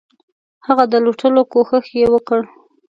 هغه 0.67 0.83
د 0.91 0.93
لوټلو 1.05 1.41
کوښښ 1.51 1.85
یې 1.99 2.05
وکړ. 2.13 2.41